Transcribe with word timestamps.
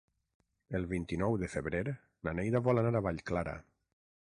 El 0.77 0.87
vint-i-nou 0.93 1.35
de 1.43 1.49
febrer 1.57 1.83
na 2.29 2.33
Neida 2.41 2.63
vol 2.69 2.85
anar 2.85 2.95
a 2.99 3.03
Vallclara. 3.11 3.55